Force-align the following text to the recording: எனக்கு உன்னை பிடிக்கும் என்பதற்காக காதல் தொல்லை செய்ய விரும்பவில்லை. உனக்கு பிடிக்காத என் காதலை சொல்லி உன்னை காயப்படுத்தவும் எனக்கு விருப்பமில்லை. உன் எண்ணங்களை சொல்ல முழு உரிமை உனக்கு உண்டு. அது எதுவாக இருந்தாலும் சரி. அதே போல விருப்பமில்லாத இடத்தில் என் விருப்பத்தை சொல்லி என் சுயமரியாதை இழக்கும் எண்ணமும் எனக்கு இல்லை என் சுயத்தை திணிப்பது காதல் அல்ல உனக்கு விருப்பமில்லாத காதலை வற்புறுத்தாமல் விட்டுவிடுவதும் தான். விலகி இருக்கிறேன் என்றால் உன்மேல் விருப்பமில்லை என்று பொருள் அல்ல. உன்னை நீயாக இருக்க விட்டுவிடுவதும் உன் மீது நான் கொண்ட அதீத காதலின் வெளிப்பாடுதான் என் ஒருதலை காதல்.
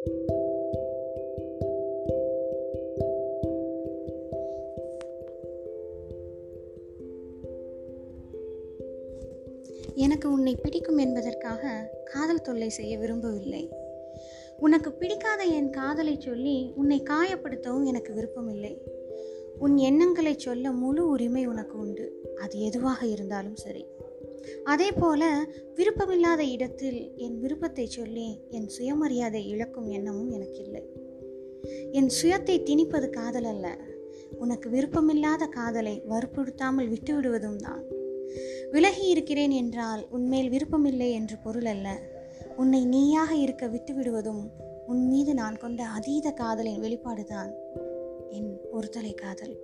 எனக்கு 0.00 0.18
உன்னை 10.30 10.54
பிடிக்கும் 10.54 10.96
என்பதற்காக 10.96 11.90
காதல் 12.04 12.40
தொல்லை 12.40 12.68
செய்ய 12.68 12.98
விரும்பவில்லை. 12.98 13.68
உனக்கு 14.58 14.92
பிடிக்காத 14.92 15.42
என் 15.42 15.70
காதலை 15.70 16.20
சொல்லி 16.20 16.72
உன்னை 16.76 17.02
காயப்படுத்தவும் 17.02 17.84
எனக்கு 17.84 18.12
விருப்பமில்லை. 18.12 18.82
உன் 19.58 19.76
எண்ணங்களை 19.76 20.34
சொல்ல 20.38 20.72
முழு 20.72 21.08
உரிமை 21.08 21.46
உனக்கு 21.46 21.78
உண்டு. 21.78 22.34
அது 22.40 22.60
எதுவாக 22.60 23.06
இருந்தாலும் 23.06 23.56
சரி. 23.56 23.86
அதே 24.64 24.92
போல 24.92 25.46
விருப்பமில்லாத 25.74 26.50
இடத்தில் 26.50 27.16
என் 27.16 27.38
விருப்பத்தை 27.38 27.86
சொல்லி 27.86 28.40
என் 28.50 28.68
சுயமரியாதை 28.68 29.46
இழக்கும் 29.46 29.88
எண்ணமும் 29.90 30.30
எனக்கு 30.30 30.58
இல்லை 30.58 30.82
என் 31.92 32.10
சுயத்தை 32.22 32.56
திணிப்பது 32.62 33.10
காதல் 33.10 33.44
அல்ல 33.44 33.76
உனக்கு 34.30 34.70
விருப்பமில்லாத 34.70 35.46
காதலை 35.46 36.02
வற்புறுத்தாமல் 36.08 36.88
விட்டுவிடுவதும் 36.88 37.56
தான். 37.56 37.82
விலகி 38.70 39.06
இருக்கிறேன் 39.06 39.50
என்றால் 39.50 40.06
உன்மேல் 40.10 40.48
விருப்பமில்லை 40.48 41.12
என்று 41.12 41.36
பொருள் 41.42 41.64
அல்ல. 41.64 41.88
உன்னை 42.56 42.84
நீயாக 42.84 43.34
இருக்க 43.34 43.66
விட்டுவிடுவதும் 43.66 44.42
உன் 44.86 45.08
மீது 45.08 45.34
நான் 45.34 45.56
கொண்ட 45.56 45.84
அதீத 45.84 46.30
காதலின் 46.30 46.82
வெளிப்பாடுதான் 46.82 47.50
என் 48.30 48.60
ஒருதலை 48.72 49.14
காதல். 49.14 49.54